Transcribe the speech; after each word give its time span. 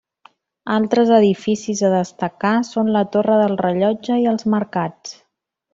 Altres 0.75 1.11
edificis 1.17 1.83
a 1.89 1.93
destacar 1.95 2.55
són 2.73 2.91
la 2.99 3.07
torre 3.17 3.39
del 3.45 3.57
rellotge 3.65 4.19
i 4.25 4.29
els 4.33 4.49
mercats. 4.57 5.19